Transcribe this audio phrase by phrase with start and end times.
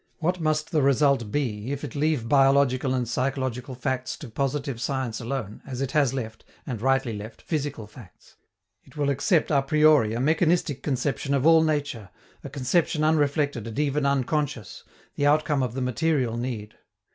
[0.17, 5.21] What must the result be, if it leave biological and psychological facts to positive science
[5.21, 8.35] alone, as it has left, and rightly left, physical facts?
[8.83, 12.09] It will accept a priori a mechanistic conception of all nature,
[12.43, 14.83] a conception unreflected and even unconscious,
[15.13, 16.73] the outcome of the material need.